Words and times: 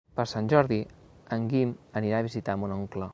Per 0.19 0.23
Sant 0.29 0.47
Jordi 0.53 0.79
en 1.37 1.45
Guim 1.53 1.75
anirà 2.01 2.23
a 2.23 2.29
visitar 2.31 2.61
mon 2.63 2.79
oncle. 2.83 3.09